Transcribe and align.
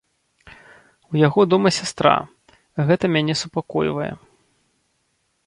У 1.15 1.19
яго 1.27 1.41
дома 1.51 1.69
сястра, 1.79 2.15
гэта 2.89 3.05
мяне 3.17 3.33
супакойвае. 3.45 4.11